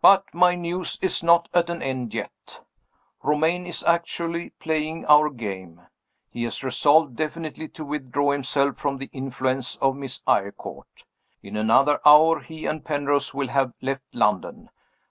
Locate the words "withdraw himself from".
7.84-8.96